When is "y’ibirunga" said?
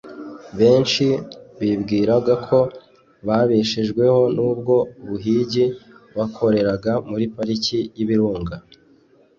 7.97-8.55